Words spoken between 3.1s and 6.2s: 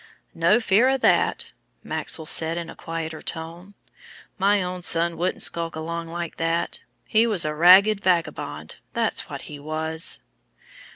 tone. "My own son wouldn't skulk along